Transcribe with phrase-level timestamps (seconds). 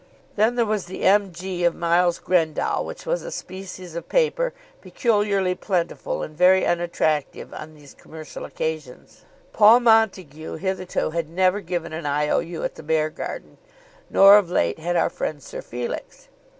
[0.35, 1.31] Then there was the M.
[1.31, 1.63] G.
[1.63, 7.75] of Miles Grendall, which was a species of paper peculiarly plentiful and very unattractive on
[7.75, 9.25] these commercial occasions.
[9.53, 12.63] Paul Montague hitherto had never given an I.O.U.
[12.63, 13.59] at the Beargarden,
[14.09, 16.29] nor of late had our friend Sir Felix.